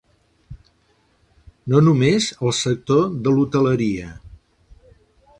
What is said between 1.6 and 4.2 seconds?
No només el sector de l’hoteleria.